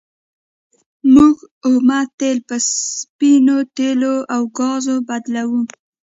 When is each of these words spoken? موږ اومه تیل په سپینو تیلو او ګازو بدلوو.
موږ 1.13 1.35
اومه 1.65 1.99
تیل 2.19 2.37
په 2.47 2.55
سپینو 2.97 3.57
تیلو 3.77 4.15
او 4.33 4.41
ګازو 4.57 4.95
بدلوو. 5.07 5.59